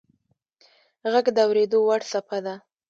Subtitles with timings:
[1.11, 2.55] •ږغ د اورېدو وړ څپه ده.